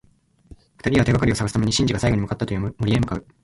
[0.79, 3.25] 二人は、手がかりを探すためシンジが最後に向かったという森へ向かう。